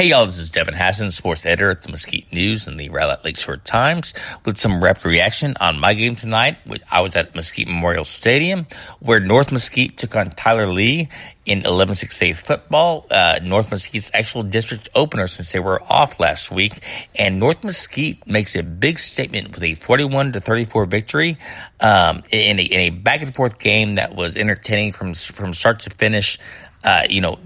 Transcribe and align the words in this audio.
Hey 0.00 0.08
y'all, 0.08 0.24
this 0.24 0.38
is 0.38 0.48
Devin 0.48 0.72
Hassan, 0.72 1.10
sports 1.10 1.44
editor 1.44 1.68
at 1.68 1.82
the 1.82 1.90
Mesquite 1.90 2.32
News 2.32 2.66
and 2.66 2.80
the 2.80 2.88
Rowlett 2.88 3.22
Lakeshore 3.22 3.58
Times 3.58 4.14
with 4.46 4.56
some 4.56 4.82
rapid 4.82 5.04
reaction 5.04 5.52
on 5.60 5.78
my 5.78 5.92
game 5.92 6.16
tonight. 6.16 6.56
I 6.90 7.02
was 7.02 7.14
at 7.16 7.34
Mesquite 7.34 7.68
Memorial 7.68 8.06
Stadium 8.06 8.66
where 9.00 9.20
North 9.20 9.52
Mesquite 9.52 9.98
took 9.98 10.16
on 10.16 10.30
Tyler 10.30 10.68
Lee 10.68 11.10
in 11.44 11.60
11-6A 11.60 12.34
football. 12.34 13.04
Uh, 13.10 13.40
North 13.42 13.70
Mesquite's 13.70 14.10
actual 14.14 14.42
district 14.42 14.88
opener 14.94 15.26
since 15.26 15.52
they 15.52 15.60
were 15.60 15.82
off 15.82 16.18
last 16.18 16.50
week. 16.50 16.72
And 17.14 17.38
North 17.38 17.62
Mesquite 17.62 18.26
makes 18.26 18.56
a 18.56 18.62
big 18.62 18.98
statement 18.98 19.52
with 19.52 19.62
a 19.62 19.74
41 19.74 20.32
to 20.32 20.40
34 20.40 20.86
victory, 20.86 21.36
um, 21.82 22.22
in 22.32 22.58
a, 22.58 22.62
in 22.62 22.80
a 22.80 22.88
back 22.88 23.20
and 23.20 23.34
forth 23.34 23.58
game 23.58 23.96
that 23.96 24.14
was 24.14 24.38
entertaining 24.38 24.92
from, 24.92 25.12
from 25.12 25.52
start 25.52 25.80
to 25.80 25.90
finish. 25.90 26.38
Uh, 26.82 27.02
you 27.10 27.20
know, 27.20 27.38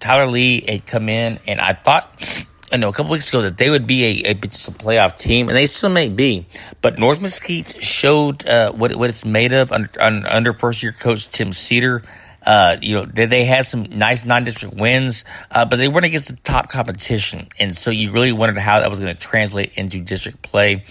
Tyler 0.00 0.26
Lee 0.26 0.60
had 0.60 0.86
come 0.86 1.08
in, 1.08 1.38
and 1.46 1.60
I 1.60 1.74
thought, 1.74 2.46
I 2.72 2.76
know, 2.76 2.88
a 2.88 2.92
couple 2.92 3.12
weeks 3.12 3.28
ago 3.28 3.42
that 3.42 3.56
they 3.56 3.70
would 3.70 3.86
be 3.86 4.24
a, 4.24 4.30
a 4.30 4.34
playoff 4.34 5.16
team, 5.16 5.48
and 5.48 5.56
they 5.56 5.66
still 5.66 5.90
may 5.90 6.08
be. 6.08 6.46
But 6.82 6.98
North 6.98 7.22
Mesquite 7.22 7.82
showed 7.82 8.46
uh, 8.46 8.72
what 8.72 8.94
what 8.96 9.10
it's 9.10 9.24
made 9.24 9.52
of 9.52 9.72
under, 9.72 9.90
under 10.00 10.52
first 10.52 10.82
year 10.82 10.92
coach 10.92 11.28
Tim 11.28 11.52
Cedar. 11.52 12.02
Uh, 12.46 12.76
you 12.80 12.94
know, 12.94 13.04
they, 13.04 13.26
they, 13.26 13.44
had 13.44 13.64
some 13.64 13.82
nice 13.98 14.24
non-district 14.24 14.74
wins, 14.74 15.24
uh, 15.50 15.66
but 15.66 15.76
they 15.76 15.88
weren't 15.88 16.06
against 16.06 16.30
the 16.30 16.40
top 16.42 16.68
competition, 16.68 17.46
and 17.58 17.76
so 17.76 17.90
you 17.90 18.10
really 18.10 18.32
wondered 18.32 18.58
how 18.58 18.80
that 18.80 18.88
was 18.88 19.00
going 19.00 19.12
to 19.12 19.20
translate 19.20 19.72
into 19.74 20.00
district 20.00 20.40
play 20.40 20.84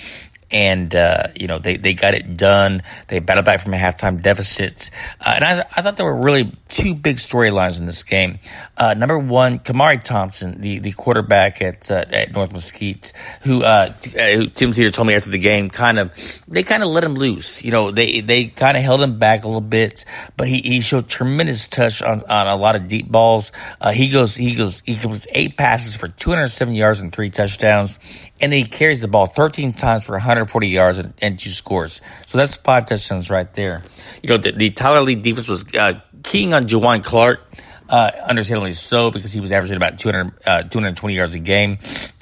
and 0.52 0.94
uh, 0.96 1.28
you 1.36 1.48
know 1.48 1.60
they, 1.60 1.78
they 1.78 1.94
got 1.94 2.14
it 2.14 2.38
done. 2.38 2.82
They 3.08 3.20
battled 3.20 3.46
back 3.46 3.62
from 3.62 3.74
a 3.74 3.78
halftime 3.78 4.22
deficit, 4.22 4.90
uh, 5.26 5.34
and 5.36 5.44
I, 5.44 5.66
I 5.76 5.82
thought 5.82 5.98
there 5.98 6.06
were 6.06 6.24
really 6.24 6.52
two 6.70 6.96
big 6.96 7.18
storylines 7.18 7.80
in 7.80 7.86
this 7.86 8.04
game. 8.04 8.40
Uh, 8.78 8.94
number 8.96 9.20
one, 9.20 9.60
Kamari 9.60 10.02
Thompson, 10.02 10.60
the, 10.60 10.80
the 10.80 10.92
quarterback 10.92 11.62
at 11.62 11.90
uh, 11.92 12.06
at 12.12 12.32
North 12.34 12.54
Mesquite, 12.54 13.14
who, 13.44 13.64
uh, 13.64 13.90
t- 13.90 14.18
uh, 14.18 14.48
Tim 14.54 14.72
Cedar 14.72 14.92
told 14.92 15.08
me 15.08 15.16
after 15.16 15.30
the 15.30 15.40
game, 15.40 15.70
kind 15.70 16.00
of 16.00 16.14
they 16.48 16.64
kind 16.64 16.84
of 16.84 16.90
let 16.90 17.04
him 17.04 17.16
loose. 17.16 17.64
You 17.64 17.72
know, 17.72 17.92
they 17.92 18.22
they 18.22 18.48
kind 18.48 18.78
of 18.78 18.84
held 18.84 19.02
him 19.02 19.20
back 19.20 19.44
a 19.44 19.48
little 19.48 19.62
bit, 19.62 20.06
but 20.38 20.48
he, 20.48 20.62
he 20.62 20.82
showed 20.82 21.10
tremendous 21.10 21.68
touch 21.68 22.02
on, 22.02 22.24
on 22.30 22.48
a 22.48 22.56
lot 22.56 22.76
of 22.76 22.88
deep 22.88 23.10
balls. 23.10 23.52
he 23.94 24.10
goes 24.10 24.36
he 24.36 24.56
goes 24.56 24.82
he 24.86 24.96
goes 24.96 25.28
eight 25.34 25.58
passes 25.58 25.96
for 25.96 26.08
207 26.08 26.74
yards 26.74 27.02
and 27.02 27.12
three 27.12 27.30
touchdowns 27.30 28.00
and 28.42 28.52
then 28.52 28.60
he 28.60 28.66
carries 28.66 29.02
the 29.02 29.08
ball 29.08 29.26
13 29.26 29.74
times 29.74 30.06
for 30.06 30.20
140 30.38 30.68
yards 30.68 30.98
and, 31.00 31.14
and 31.22 31.40
two 31.40 31.50
scores. 31.50 32.02
So 32.28 32.38
that's 32.38 32.56
five 32.58 32.86
touchdowns 32.86 33.30
right 33.30 33.52
there. 33.54 33.82
You 34.22 34.30
know, 34.30 34.38
the, 34.38 34.52
the 34.52 34.70
Tyler 34.72 35.02
Lee 35.02 35.16
defense 35.16 35.50
was 35.50 35.66
uh, 35.74 36.02
keying 36.24 36.54
on 36.54 36.68
Juwan 36.68 37.04
Clark, 37.04 37.46
uh, 37.90 38.12
understandably 38.28 38.74
so, 38.74 39.12
because 39.12 39.34
he 39.34 39.42
was 39.42 39.52
averaging 39.52 39.78
about 39.78 39.98
200, 39.98 40.34
uh, 40.46 40.64
220 40.64 41.16
yards 41.16 41.36
a 41.36 41.40
game. 41.40 41.80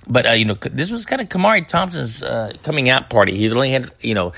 But, 0.07 0.27
uh, 0.27 0.31
you 0.31 0.45
know, 0.45 0.53
this 0.53 0.91
was 0.91 1.05
kind 1.05 1.21
of 1.21 1.29
Kamari 1.29 1.67
Thompson's 1.67 2.23
uh, 2.23 2.53
coming 2.63 2.89
out 2.89 3.09
party. 3.09 3.35
He's 3.35 3.53
only 3.53 3.71
had, 3.71 3.91
you 4.01 4.13
know, 4.13 4.33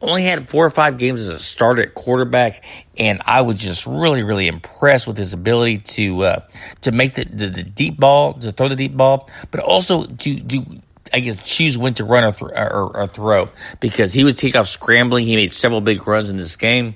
only 0.00 0.22
had 0.22 0.48
four 0.48 0.64
or 0.64 0.70
five 0.70 0.98
games 0.98 1.20
as 1.20 1.28
a 1.28 1.38
starter 1.38 1.82
at 1.82 1.94
quarterback, 1.94 2.64
and 2.96 3.20
I 3.26 3.42
was 3.42 3.60
just 3.60 3.86
really, 3.86 4.24
really 4.24 4.48
impressed 4.48 5.06
with 5.06 5.18
his 5.18 5.34
ability 5.34 5.78
to 5.78 6.22
uh, 6.24 6.40
to 6.82 6.92
make 6.92 7.14
the, 7.14 7.24
the, 7.24 7.46
the 7.48 7.62
deep 7.62 8.00
ball, 8.00 8.32
to 8.34 8.52
throw 8.52 8.68
the 8.68 8.76
deep 8.76 8.96
ball, 8.96 9.28
but 9.50 9.60
also 9.60 10.06
to 10.06 10.40
do 10.40 10.64
I 11.12 11.20
guess 11.20 11.36
choose 11.42 11.76
when 11.76 11.94
to 11.94 12.04
run 12.04 12.24
or, 12.24 12.32
th- 12.32 12.52
or, 12.56 12.96
or, 12.96 13.06
throw 13.06 13.48
because 13.80 14.12
he 14.12 14.24
was 14.24 14.36
take 14.36 14.56
off 14.56 14.68
scrambling. 14.68 15.24
He 15.24 15.36
made 15.36 15.52
several 15.52 15.80
big 15.80 16.06
runs 16.06 16.30
in 16.30 16.36
this 16.36 16.56
game, 16.56 16.94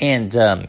and 0.00 0.34
um, 0.36 0.68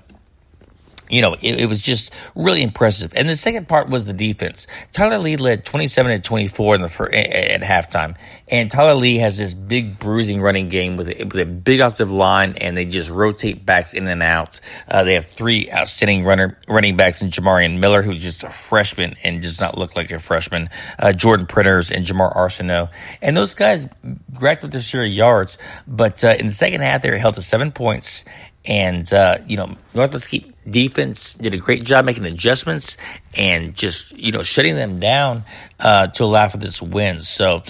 you 1.10 1.22
know, 1.22 1.34
it, 1.34 1.62
it, 1.62 1.70
was 1.70 1.82
just 1.82 2.14
really 2.36 2.62
impressive. 2.62 3.14
And 3.16 3.28
the 3.28 3.36
second 3.36 3.68
part 3.68 3.90
was 3.90 4.06
the 4.06 4.14
defense. 4.14 4.68
Tyler 4.92 5.18
Lee 5.18 5.38
led 5.38 5.66
27 5.66 6.16
to 6.16 6.22
24 6.22 6.76
in 6.76 6.82
the 6.82 6.90
first, 6.90 7.14
at, 7.14 7.62
halftime. 7.62 8.18
And 8.50 8.70
Tyler 8.70 8.96
Lee 8.96 9.18
has 9.18 9.38
this 9.38 9.54
big 9.54 10.00
bruising 10.00 10.42
running 10.42 10.68
game 10.68 10.98
with 10.98 11.08
a, 11.08 11.24
with 11.24 11.36
a 11.36 11.46
big 11.46 11.80
offensive 11.80 12.12
line 12.12 12.56
and 12.60 12.76
they 12.76 12.86
just 12.86 13.10
rotate 13.10 13.66
backs 13.66 13.94
in 13.94 14.08
and 14.08 14.24
out. 14.24 14.60
Uh, 14.88 15.04
they 15.04 15.14
have 15.16 15.26
three 15.26 15.72
outstanding 15.72 16.24
runner, 16.24 16.60
running 16.68 16.98
backs 16.98 17.22
in 17.22 17.30
Jamarian 17.30 17.80
Miller, 17.80 18.02
who's 18.02 18.22
just 18.22 18.44
a 18.44 18.50
freshman 18.50 19.16
and 19.24 19.42
does 19.42 19.62
not 19.62 19.78
look 19.78 19.96
like 19.96 20.12
a 20.12 20.20
freshman. 20.20 20.70
Uh, 21.00 21.14
Jordan 21.14 21.46
Printers 21.46 21.92
and 21.92 22.06
Jamar 22.06 22.36
Arsenault. 22.36 22.90
And 23.22 23.36
those 23.36 23.56
guys 23.56 23.88
racked 24.40 24.64
up 24.64 24.72
the 24.72 24.78
of 24.78 25.08
yards. 25.08 25.58
But, 25.88 26.24
uh, 26.24 26.36
in 26.40 26.48
the 26.48 26.52
second 26.52 26.82
half, 26.82 27.02
they 27.02 27.12
were 27.12 27.18
held 27.18 27.36
to 27.36 27.42
seven 27.42 27.72
points 27.72 28.26
and, 28.68 29.12
uh, 29.14 29.38
you 29.48 29.58
know, 29.58 29.76
North 29.94 30.12
Mesquite 30.12 30.54
defense 30.70 31.36
did 31.36 31.54
a 31.54 31.58
great 31.58 31.84
job 31.84 32.06
making 32.06 32.26
adjustments 32.26 32.98
and 33.36 33.76
just, 33.76 34.12
you 34.18 34.32
know, 34.32 34.44
shutting 34.44 34.76
them 34.76 35.00
down 35.00 35.44
uh, 35.80 36.08
to 36.08 36.24
allow 36.24 36.50
for 36.50 36.58
this 36.58 36.82
win. 36.82 37.22
So, 37.22 37.64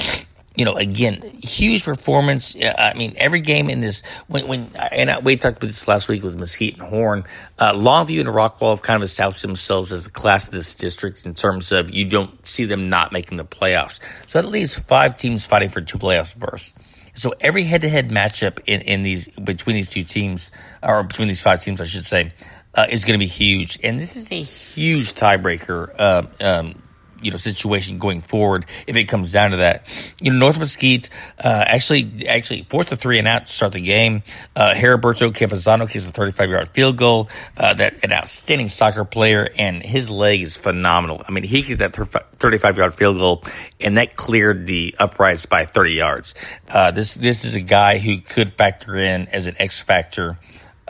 you 0.58 0.66
know, 0.66 0.76
again, 0.76 1.22
huge 1.44 1.86
performance. 1.86 2.58
I 2.60 2.96
mean, 2.96 3.14
every 3.18 3.42
game 3.42 3.70
in 3.70 3.80
this, 3.80 4.02
when, 4.28 4.48
when 4.48 4.72
and 4.92 5.12
I, 5.12 5.20
we 5.20 5.38
talked 5.38 5.58
about 5.58 5.68
this 5.68 5.88
last 5.88 6.10
week 6.10 6.24
with 6.24 6.38
Mesquite 6.38 6.80
and 6.80 6.82
Horn, 6.82 7.26
uh, 7.60 7.74
Longview 7.74 8.22
and 8.22 8.30
Rockwall 8.30 8.72
have 8.72 8.82
kind 8.82 8.98
of 8.98 9.04
established 9.04 9.44
themselves 9.44 9.94
as 9.94 10.06
the 10.06 10.12
class 10.12 10.48
of 10.48 10.56
this 10.56 10.74
district 10.74 11.28
in 11.28 11.36
terms 11.36 11.72
of 11.72 11.94
you 11.94 12.10
don't 12.10 12.46
see 12.48 12.66
them 12.66 12.90
not 12.90 13.12
making 13.12 13.38
the 13.38 13.46
playoffs. 13.46 14.00
So 14.26 14.40
at 14.40 14.46
least 14.46 14.88
five 14.88 15.16
teams 15.16 15.46
fighting 15.46 15.70
for 15.70 15.80
two 15.80 16.00
playoffs 16.00 16.36
berths. 16.36 16.74
So 17.14 17.34
every 17.40 17.64
head-to-head 17.64 18.10
matchup 18.10 18.60
in, 18.66 18.82
in 18.82 19.04
these 19.04 19.28
between 19.28 19.76
these 19.76 19.92
two 19.92 20.04
teams, 20.04 20.52
or 20.82 21.04
between 21.04 21.28
these 21.28 21.42
five 21.42 21.62
teams, 21.62 21.80
I 21.82 21.86
should 21.86 22.06
say, 22.06 22.34
uh, 22.74 22.88
is 22.90 23.06
going 23.06 23.20
to 23.20 23.24
be 23.24 23.30
huge. 23.30 23.80
And 23.84 24.00
this 24.00 24.16
is 24.16 24.32
a 24.32 24.36
huge 24.36 25.14
tiebreaker. 25.14 25.94
Uh, 26.00 26.24
um, 26.42 26.82
you 27.22 27.32
know 27.32 27.38
situation 27.38 27.98
going 27.98 28.22
forward 28.22 28.66
if 28.86 28.96
it 28.96 29.06
comes 29.06 29.32
down 29.32 29.52
to 29.52 29.58
that. 29.58 30.14
You 30.22 30.32
know, 30.32 30.38
North 30.38 30.58
Mesquite 30.58 31.10
uh, 31.40 31.64
actually 31.68 32.28
actually 32.28 32.64
forced 32.70 32.92
a 32.92 32.96
three 32.96 33.20
and 33.20 33.28
out 33.28 33.46
to 33.48 33.52
start 33.52 33.74
the 33.74 33.82
game. 33.82 34.24
Uh, 34.56 34.74
Heriberto 34.74 35.32
Campuzano 35.32 35.90
kicks 35.92 36.08
a 36.08 36.12
35 36.12 36.50
yard 36.50 36.70
field 36.70 36.98
goal. 36.98 37.30
Uh, 37.56 37.74
that 37.74 38.04
an 38.04 38.12
outstanding 38.12 38.68
soccer 38.68 39.06
player, 39.06 39.48
and 39.58 39.84
his 39.84 40.10
leg 40.10 40.42
is 40.42 40.58
phenomenal. 40.58 41.22
I 41.28 41.32
mean, 41.32 41.44
he 41.44 41.62
kicked 41.62 41.80
that 41.80 41.96
35 41.96 42.78
yard 42.78 42.96
field 42.96 43.18
goal, 43.18 43.44
and 43.82 43.98
that 43.98 44.16
cleared 44.16 44.68
the 44.68 44.96
uprights 45.00 45.46
by 45.46 45.66
30 45.66 45.94
yards. 45.94 46.36
Uh, 46.70 46.92
this 46.92 47.16
this 47.16 47.46
is 47.46 47.56
a 47.56 47.62
guy 47.62 47.98
who 47.98 48.20
could 48.20 48.54
factor 48.54 48.96
in 48.96 49.28
as 49.28 49.48
an 49.48 49.56
X 49.60 49.82
factor 49.82 50.38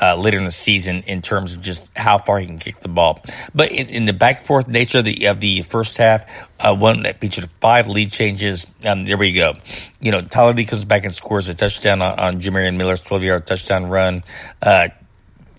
uh, 0.01 0.15
later 0.15 0.37
in 0.37 0.45
the 0.45 0.51
season 0.51 1.01
in 1.07 1.21
terms 1.21 1.55
of 1.55 1.61
just 1.61 1.89
how 1.95 2.17
far 2.17 2.39
he 2.39 2.45
can 2.45 2.59
kick 2.59 2.79
the 2.79 2.87
ball. 2.87 3.21
But 3.53 3.71
in, 3.71 3.87
in 3.87 4.05
the 4.05 4.13
back 4.13 4.37
and 4.37 4.45
forth 4.45 4.67
nature 4.67 4.99
of 4.99 5.05
the, 5.05 5.25
of 5.25 5.39
the 5.39 5.61
first 5.61 5.97
half, 5.97 6.49
uh, 6.59 6.75
one 6.75 7.03
that 7.03 7.19
featured 7.19 7.49
five 7.61 7.87
lead 7.87 8.11
changes. 8.11 8.71
Um, 8.85 9.05
there 9.05 9.17
we 9.17 9.31
go. 9.31 9.55
You 9.99 10.11
know, 10.11 10.21
Tyler 10.21 10.53
Lee 10.53 10.65
comes 10.65 10.85
back 10.85 11.03
and 11.03 11.13
scores 11.13 11.49
a 11.49 11.53
touchdown 11.53 12.01
on, 12.01 12.19
on 12.19 12.41
Jamarian 12.41 12.77
Miller's 12.77 13.01
12 13.01 13.23
yard 13.23 13.47
touchdown 13.47 13.87
run. 13.87 14.23
Uh, 14.61 14.89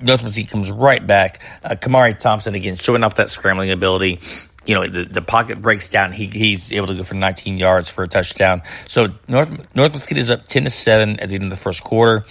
Mesquite 0.01 0.49
comes 0.49 0.71
right 0.71 1.05
back. 1.05 1.43
Uh, 1.65 1.71
Kamari 1.71 2.17
Thompson 2.17 2.55
again 2.55 2.77
showing 2.77 3.03
off 3.03 3.17
that 3.17 3.31
scrambling 3.31 3.73
ability 3.73 4.21
you 4.69 4.75
know, 4.75 4.87
the, 4.87 5.05
the 5.05 5.23
pocket 5.23 5.63
breaks 5.63 5.89
down. 5.89 6.13
He, 6.13 6.27
he's 6.27 6.75
able 6.75 6.89
to 6.89 6.95
go 6.95 7.03
for 7.03 7.15
19 7.15 7.57
yards 7.57 7.89
for 7.89 8.05
a 8.05 8.09
touchdown. 8.09 8.61
So 8.87 9.09
North, 9.27 9.75
North 9.75 9.93
Mesquite 9.95 10.19
is 10.19 10.31
up 10.31 10.47
10 10.47 10.65
to 10.65 10.71
7 10.71 11.21
at 11.21 11.31
the 11.31 11.37
end 11.37 11.45
of 11.45 11.51
the 11.51 11.57
first 11.57 11.83
quarter. 11.83 12.27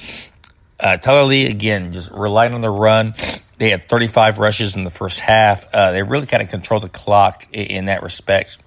Uh, 0.79 1.25
Lee, 1.25 1.47
again, 1.47 1.91
just 1.91 2.11
relied 2.11 2.53
on 2.53 2.61
the 2.61 2.69
run. 2.69 3.13
They 3.57 3.71
had 3.71 3.89
35 3.89 4.37
rushes 4.37 4.75
in 4.75 4.83
the 4.83 4.91
first 4.91 5.19
half. 5.19 5.65
Uh, 5.73 5.91
they 5.91 6.03
really 6.03 6.27
kind 6.27 6.43
of 6.43 6.49
controlled 6.49 6.83
the 6.83 6.89
clock 6.89 7.43
in, 7.51 7.65
in 7.65 7.85
that 7.85 8.03
respect. 8.03 8.59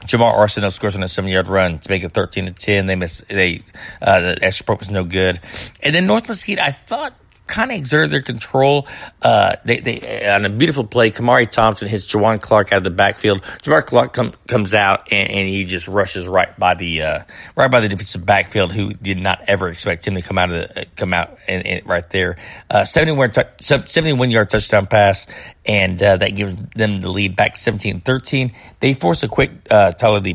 Jamar 0.00 0.34
Arsenault 0.34 0.72
scores 0.72 0.94
on 0.94 1.02
a 1.02 1.08
seven 1.08 1.30
yard 1.30 1.48
run 1.48 1.78
to 1.78 1.90
make 1.90 2.04
it 2.04 2.12
13 2.12 2.46
to 2.46 2.52
10. 2.52 2.86
They 2.86 2.94
missed, 2.94 3.28
they, 3.28 3.62
uh, 4.00 4.20
the 4.20 4.38
extra 4.42 4.64
point 4.64 4.80
was 4.80 4.90
no 4.90 5.04
good. 5.04 5.40
And 5.82 5.94
then 5.94 6.06
North 6.06 6.28
Mesquite, 6.28 6.60
I 6.60 6.70
thought 6.70 7.12
kind 7.46 7.70
of 7.70 7.78
exerted 7.78 8.10
their 8.10 8.22
control. 8.22 8.86
Uh, 9.22 9.56
they, 9.64 9.80
they, 9.80 10.28
on 10.28 10.44
a 10.44 10.50
beautiful 10.50 10.84
play, 10.84 11.10
Kamari 11.10 11.48
Thompson 11.48 11.88
hits 11.88 12.06
Juwan 12.06 12.40
Clark 12.40 12.72
out 12.72 12.78
of 12.78 12.84
the 12.84 12.90
backfield. 12.90 13.42
Juwan 13.62 13.84
Clark 13.84 14.12
come, 14.12 14.32
comes 14.46 14.74
out 14.74 15.12
and, 15.12 15.30
and, 15.30 15.48
he 15.48 15.64
just 15.64 15.88
rushes 15.88 16.26
right 16.26 16.56
by 16.58 16.74
the, 16.74 17.02
uh, 17.02 17.22
right 17.54 17.70
by 17.70 17.80
the 17.80 17.88
defensive 17.88 18.26
backfield 18.26 18.72
who 18.72 18.92
did 18.94 19.18
not 19.18 19.42
ever 19.48 19.68
expect 19.68 20.06
him 20.06 20.14
to 20.14 20.22
come 20.22 20.38
out 20.38 20.50
of 20.50 20.68
the, 20.68 20.86
come 20.96 21.14
out 21.14 21.38
and, 21.46 21.64
and 21.66 21.86
right 21.86 22.08
there. 22.10 22.36
Uh, 22.68 22.84
71, 22.84 23.32
71 23.60 24.30
yard 24.30 24.50
touchdown 24.50 24.86
pass 24.86 25.26
and, 25.64 26.02
uh, 26.02 26.16
that 26.16 26.34
gives 26.34 26.54
them 26.54 27.00
the 27.00 27.08
lead 27.08 27.36
back 27.36 27.54
17-13. 27.54 28.54
They 28.80 28.94
force 28.94 29.22
a 29.22 29.28
quick, 29.28 29.50
uh, 29.70 29.92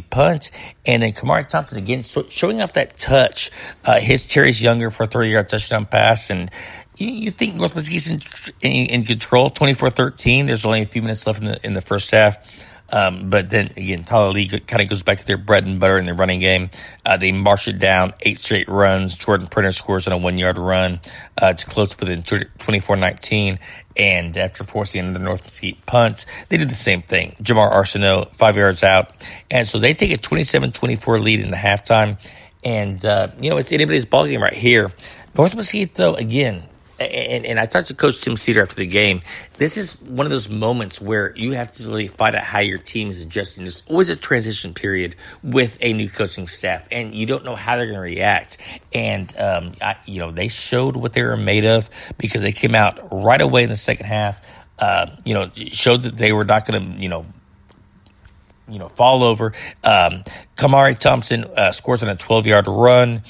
punt 0.09 0.51
and 0.85 1.03
then 1.03 1.11
Kamari 1.11 1.47
Thompson 1.47 1.77
again 1.77 2.01
showing 2.01 2.61
off 2.61 2.73
that 2.73 2.97
touch, 2.97 3.51
uh, 3.85 3.99
his 3.99 4.25
Terry's 4.27 4.61
Younger 4.61 4.89
for 4.89 5.03
a 5.03 5.07
30 5.07 5.29
yard 5.29 5.49
touchdown 5.49 5.85
pass 5.85 6.29
and, 6.29 6.49
you, 6.97 7.07
you 7.07 7.31
think 7.31 7.55
North 7.55 7.75
Mesquite's 7.75 8.09
in, 8.09 8.21
in, 8.61 8.87
in 8.87 9.03
control, 9.03 9.49
24-13. 9.49 10.47
There's 10.47 10.65
only 10.65 10.81
a 10.81 10.85
few 10.85 11.01
minutes 11.01 11.25
left 11.25 11.39
in 11.39 11.45
the 11.45 11.65
in 11.65 11.73
the 11.73 11.81
first 11.81 12.11
half. 12.11 12.67
Um, 12.91 13.29
but 13.29 13.49
then 13.49 13.67
again, 13.77 14.03
Tyler 14.03 14.31
Lee 14.31 14.47
kind 14.49 14.81
of 14.81 14.89
goes 14.89 15.01
back 15.01 15.19
to 15.19 15.25
their 15.25 15.37
bread 15.37 15.65
and 15.65 15.79
butter 15.79 15.97
in 15.97 16.05
their 16.05 16.13
running 16.13 16.39
game. 16.39 16.69
Uh, 17.05 17.17
they 17.17 17.31
march 17.31 17.67
it 17.67 17.79
down 17.79 18.13
eight 18.21 18.37
straight 18.37 18.67
runs. 18.67 19.15
Jordan 19.15 19.47
Printer 19.47 19.71
scores 19.71 20.07
on 20.07 20.13
a 20.13 20.17
one 20.17 20.37
yard 20.37 20.57
run 20.57 20.99
uh, 21.37 21.53
to 21.53 21.65
close 21.65 21.97
within 21.97 22.21
24 22.23 22.97
19. 22.97 23.59
And 23.95 24.37
after 24.37 24.63
forcing 24.63 25.05
another 25.05 25.23
North 25.23 25.43
Mesquite 25.43 25.85
punt, 25.85 26.25
they 26.49 26.57
did 26.57 26.69
the 26.69 26.75
same 26.75 27.01
thing. 27.01 27.35
Jamar 27.41 27.71
Arsenault, 27.71 28.35
five 28.35 28.57
yards 28.57 28.83
out. 28.83 29.11
And 29.49 29.65
so 29.65 29.79
they 29.79 29.93
take 29.93 30.11
a 30.11 30.17
27 30.17 30.71
24 30.71 31.19
lead 31.19 31.39
in 31.39 31.51
the 31.51 31.57
halftime. 31.57 32.17
And, 32.63 33.03
uh, 33.03 33.29
you 33.39 33.49
know, 33.49 33.57
it's 33.57 33.71
anybody's 33.71 34.05
ballgame 34.05 34.41
right 34.41 34.53
here. 34.53 34.91
North 35.35 35.55
Mesquite, 35.55 35.95
though, 35.95 36.13
again, 36.13 36.63
and, 37.01 37.45
and 37.45 37.59
I 37.59 37.65
talked 37.65 37.87
to 37.87 37.93
Coach 37.93 38.21
Tim 38.21 38.35
Cedar 38.35 38.61
after 38.61 38.75
the 38.75 38.85
game. 38.85 39.21
This 39.55 39.77
is 39.77 40.01
one 40.01 40.25
of 40.25 40.29
those 40.29 40.49
moments 40.49 41.01
where 41.01 41.33
you 41.35 41.53
have 41.53 41.71
to 41.73 41.87
really 41.87 42.07
find 42.07 42.35
out 42.35 42.43
how 42.43 42.59
your 42.59 42.77
team 42.77 43.09
is 43.09 43.21
adjusting. 43.21 43.63
There's 43.63 43.83
always 43.87 44.09
a 44.09 44.15
transition 44.15 44.73
period 44.73 45.15
with 45.43 45.77
a 45.81 45.93
new 45.93 46.09
coaching 46.09 46.47
staff, 46.47 46.87
and 46.91 47.13
you 47.13 47.25
don't 47.25 47.45
know 47.45 47.55
how 47.55 47.77
they're 47.77 47.85
going 47.85 47.95
to 47.95 48.01
react. 48.01 48.57
And 48.93 49.33
um, 49.37 49.73
I, 49.81 49.97
you 50.05 50.19
know, 50.19 50.31
they 50.31 50.47
showed 50.47 50.95
what 50.95 51.13
they 51.13 51.23
were 51.23 51.37
made 51.37 51.65
of 51.65 51.89
because 52.17 52.41
they 52.41 52.51
came 52.51 52.75
out 52.75 52.99
right 53.11 53.41
away 53.41 53.63
in 53.63 53.69
the 53.69 53.75
second 53.75 54.05
half. 54.05 54.65
Uh, 54.79 55.07
you 55.23 55.33
know, 55.33 55.51
showed 55.55 56.01
that 56.03 56.17
they 56.17 56.31
were 56.31 56.45
not 56.45 56.65
going 56.65 56.95
to, 56.95 56.99
you 56.99 57.09
know, 57.09 57.25
you 58.67 58.79
know, 58.79 58.87
fall 58.87 59.23
over. 59.23 59.53
Um, 59.83 60.23
Kamari 60.55 60.97
Thompson 60.97 61.43
uh, 61.43 61.71
scores 61.71 62.03
on 62.03 62.09
a 62.09 62.15
12 62.15 62.47
yard 62.47 62.67
run 62.67 63.21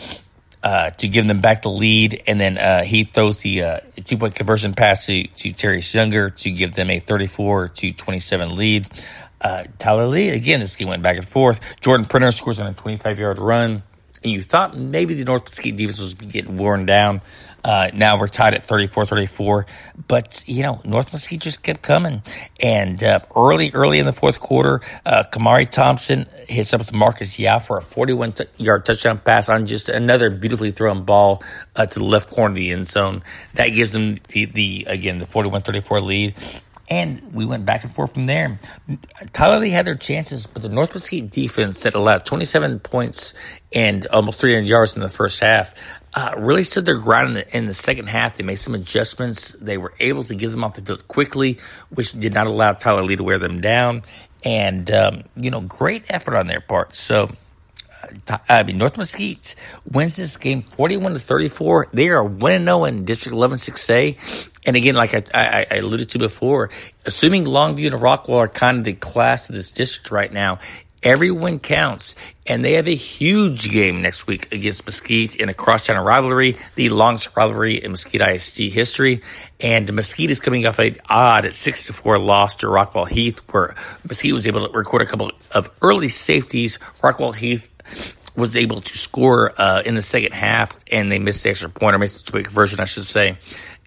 uh, 0.63 0.91
to 0.91 1.07
give 1.07 1.27
them 1.27 1.41
back 1.41 1.63
the 1.63 1.69
lead, 1.69 2.23
and 2.27 2.39
then 2.39 2.57
uh, 2.57 2.83
he 2.83 3.03
throws 3.03 3.41
the 3.41 3.63
uh, 3.63 3.79
two 4.03 4.17
point 4.17 4.35
conversion 4.35 4.73
pass 4.73 5.05
to, 5.07 5.27
to 5.27 5.51
Terry 5.51 5.81
Younger 5.81 6.29
to 6.29 6.51
give 6.51 6.73
them 6.73 6.89
a 6.89 6.99
34 6.99 7.69
to 7.69 7.91
27 7.91 8.55
lead. 8.55 8.87
Uh, 9.39 9.63
Tyler 9.79 10.05
Lee, 10.05 10.29
again, 10.29 10.59
this 10.59 10.75
game 10.75 10.87
went 10.87 11.01
back 11.01 11.17
and 11.17 11.27
forth. 11.27 11.59
Jordan 11.81 12.05
Printer 12.05 12.31
scores 12.31 12.59
on 12.59 12.67
a 12.67 12.73
25 12.73 13.19
yard 13.19 13.39
run, 13.39 13.81
and 14.23 14.31
you 14.31 14.41
thought 14.41 14.77
maybe 14.77 15.15
the 15.15 15.23
North 15.23 15.45
Mesquite 15.45 15.75
defense 15.75 15.99
was 15.99 16.13
getting 16.13 16.57
worn 16.57 16.85
down. 16.85 17.21
Uh, 17.63 17.89
now 17.93 18.19
we're 18.19 18.27
tied 18.27 18.53
at 18.53 18.63
34 18.63 19.05
34. 19.05 19.65
But, 20.07 20.43
you 20.47 20.63
know, 20.63 20.81
North 20.83 21.13
Mesquite 21.13 21.41
just 21.41 21.63
kept 21.63 21.81
coming. 21.81 22.23
And 22.61 23.03
uh, 23.03 23.19
early, 23.35 23.71
early 23.73 23.99
in 23.99 24.05
the 24.05 24.11
fourth 24.11 24.39
quarter, 24.39 24.81
uh, 25.05 25.23
Kamari 25.31 25.69
Thompson 25.69 26.27
hits 26.47 26.73
up 26.73 26.79
with 26.79 26.93
Marcus 26.93 27.37
Yao 27.39 27.59
for 27.59 27.77
a 27.77 27.81
41 27.81 28.31
t- 28.31 28.45
yard 28.57 28.85
touchdown 28.85 29.17
pass 29.19 29.49
on 29.49 29.65
just 29.65 29.89
another 29.89 30.29
beautifully 30.29 30.71
thrown 30.71 31.03
ball 31.03 31.41
uh, 31.75 31.85
to 31.85 31.99
the 31.99 32.05
left 32.05 32.29
corner 32.29 32.49
of 32.49 32.55
the 32.55 32.71
end 32.71 32.87
zone. 32.87 33.23
That 33.53 33.69
gives 33.69 33.93
them 33.93 34.15
the, 34.29 34.45
the 34.45 34.85
again, 34.89 35.19
the 35.19 35.25
41 35.25 35.61
34 35.61 36.01
lead. 36.01 36.35
And 36.89 37.33
we 37.33 37.45
went 37.45 37.65
back 37.65 37.85
and 37.85 37.95
forth 37.95 38.15
from 38.15 38.25
there. 38.25 38.59
Tyler 39.31 39.59
Lee 39.59 39.69
had 39.69 39.85
their 39.85 39.95
chances, 39.95 40.45
but 40.45 40.61
the 40.61 40.67
North 40.67 40.93
Mesquite 40.93 41.31
defense 41.31 41.83
that 41.83 41.95
allowed 41.95 42.25
27 42.25 42.79
points 42.79 43.33
and 43.71 44.05
almost 44.07 44.41
300 44.41 44.67
yards 44.67 44.97
in 44.97 45.01
the 45.01 45.07
first 45.07 45.39
half 45.39 45.73
uh, 46.13 46.33
really 46.37 46.63
stood 46.63 46.85
their 46.85 46.97
ground 46.97 47.29
in 47.29 47.33
the, 47.35 47.57
in 47.57 47.65
the, 47.67 47.73
second 47.73 48.09
half. 48.09 48.35
They 48.35 48.43
made 48.43 48.55
some 48.55 48.75
adjustments. 48.75 49.53
They 49.53 49.77
were 49.77 49.93
able 49.99 50.23
to 50.23 50.35
get 50.35 50.49
them 50.49 50.63
off 50.63 50.75
the 50.75 50.81
field 50.81 51.07
quickly, 51.07 51.59
which 51.89 52.11
did 52.11 52.33
not 52.33 52.47
allow 52.47 52.73
Tyler 52.73 53.03
Lee 53.03 53.15
to 53.15 53.23
wear 53.23 53.39
them 53.39 53.61
down. 53.61 54.03
And, 54.43 54.89
um, 54.91 55.23
you 55.35 55.51
know, 55.51 55.61
great 55.61 56.03
effort 56.09 56.35
on 56.35 56.47
their 56.47 56.61
part. 56.61 56.95
So, 56.95 57.29
uh, 58.29 58.37
I 58.49 58.63
mean, 58.63 58.77
North 58.77 58.97
Mesquite 58.97 59.55
wins 59.89 60.17
this 60.17 60.35
game 60.37 60.63
41 60.63 61.13
to 61.13 61.19
34. 61.19 61.87
They 61.93 62.09
are 62.09 62.23
1 62.23 62.63
0 62.63 62.85
in 62.85 63.05
District 63.05 63.33
11 63.33 63.57
6A. 63.57 64.49
And 64.65 64.75
again, 64.75 64.95
like 64.95 65.13
I, 65.13 65.23
I, 65.33 65.65
I, 65.71 65.75
alluded 65.77 66.09
to 66.09 66.19
before, 66.19 66.69
assuming 67.05 67.45
Longview 67.45 67.93
and 67.93 68.01
Rockwall 68.01 68.37
are 68.37 68.47
kind 68.47 68.79
of 68.79 68.83
the 68.83 68.93
class 68.93 69.49
of 69.49 69.55
this 69.55 69.71
district 69.71 70.11
right 70.11 70.31
now, 70.31 70.59
Every 71.03 71.31
win 71.31 71.59
counts, 71.59 72.15
and 72.45 72.63
they 72.63 72.73
have 72.73 72.87
a 72.87 72.93
huge 72.93 73.71
game 73.71 74.03
next 74.03 74.27
week 74.27 74.53
against 74.53 74.85
Mesquite 74.85 75.35
in 75.35 75.49
a 75.49 75.53
crosstown 75.53 76.03
rivalry, 76.05 76.57
the 76.75 76.89
longest 76.89 77.35
rivalry 77.35 77.83
in 77.83 77.89
Mesquite 77.91 78.21
ISD 78.21 78.71
history. 78.71 79.21
And 79.59 79.91
Mesquite 79.93 80.29
is 80.29 80.39
coming 80.39 80.67
off 80.67 80.77
an 80.77 80.97
odd 81.09 81.51
six 81.53 81.87
to 81.87 81.93
four 81.93 82.19
loss 82.19 82.55
to 82.57 82.67
Rockwall 82.67 83.09
Heath, 83.09 83.39
where 83.51 83.73
Mesquite 84.07 84.33
was 84.33 84.47
able 84.47 84.67
to 84.67 84.77
record 84.77 85.01
a 85.01 85.07
couple 85.07 85.31
of 85.49 85.71
early 85.81 86.07
safeties. 86.07 86.77
Rockwall 87.01 87.35
Heath 87.35 87.67
was 88.35 88.55
able 88.55 88.79
to 88.79 88.97
score 88.97 89.53
uh, 89.57 89.81
in 89.83 89.95
the 89.95 90.01
second 90.03 90.33
half, 90.33 90.69
and 90.91 91.11
they 91.11 91.17
missed 91.17 91.43
the 91.43 91.49
extra 91.49 91.69
point 91.69 91.95
or 91.95 91.99
missed 91.99 92.31
the 92.31 92.43
conversion, 92.43 92.79
I 92.79 92.85
should 92.85 93.05
say. 93.05 93.37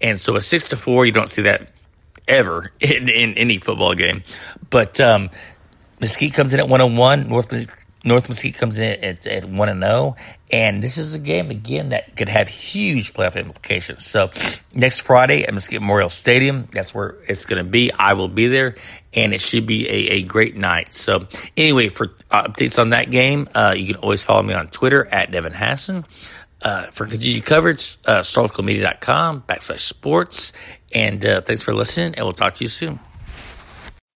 And 0.03 0.19
so 0.19 0.35
a 0.35 0.41
six 0.41 0.69
to 0.71 0.77
four, 0.77 1.07
you 1.07 1.13
don't 1.13 1.31
see 1.31 1.43
that 1.43 1.71
ever 2.27 2.73
in, 2.81 3.09
in 3.09 3.35
any 3.35 3.59
football 3.59 3.95
game. 3.95 4.25
But 4.69 5.01
um, 5.01 5.31
Mesquite 6.01 6.35
comes 6.35 6.55
in 6.55 6.61
at 6.61 6.69
101. 6.69 7.29
North 7.29 7.53
North 8.05 8.29
Mesquite 8.29 8.57
comes 8.57 8.79
in 8.79 9.03
at, 9.03 9.27
at 9.27 9.45
1 9.47 9.69
and 9.69 9.83
0. 9.83 10.17
And 10.53 10.83
this 10.83 10.99
is 10.99 11.15
a 11.15 11.19
game, 11.19 11.51
again, 11.51 11.89
that 11.89 12.17
could 12.17 12.29
have 12.29 12.49
huge 12.49 13.15
playoff 13.15 13.37
implications. 13.37 14.05
So 14.05 14.31
next 14.75 15.01
Friday 15.01 15.45
at 15.45 15.55
Mesquite 15.55 15.81
Memorial 15.81 16.11
Stadium, 16.11 16.69
that's 16.71 16.95
where 16.95 17.17
it's 17.29 17.47
going 17.47 17.65
to 17.65 17.69
be. 17.69 17.91
I 17.93 18.13
will 18.13 18.29
be 18.29 18.49
there, 18.49 18.75
and 19.15 19.33
it 19.33 19.41
should 19.41 19.67
be 19.67 19.89
a, 19.89 20.13
a 20.17 20.23
great 20.23 20.55
night. 20.55 20.93
So, 20.93 21.27
anyway, 21.57 21.89
for 21.89 22.15
uh, 22.31 22.45
updates 22.45 22.79
on 22.79 22.91
that 22.91 23.11
game, 23.11 23.49
uh, 23.55 23.75
you 23.77 23.87
can 23.87 23.97
always 23.97 24.23
follow 24.23 24.43
me 24.43 24.55
on 24.55 24.69
Twitter 24.69 25.07
at 25.07 25.33
Devin 25.33 25.53
Hassan. 25.53 26.05
Uh, 26.63 26.85
for 26.93 27.07
continued 27.07 27.45
coverage, 27.45 27.99
uh, 28.07 28.21
starlocalmedia.com 28.21 29.43
backslash 29.43 29.81
sports. 29.81 30.55
And 30.95 31.25
uh, 31.25 31.43
thanks 31.43 31.63
for 31.63 31.75
listening, 31.75 32.15
and 32.15 32.25
we'll 32.25 32.33
talk 32.33 32.55
to 32.55 32.65
you 32.65 32.69
soon. 32.69 33.01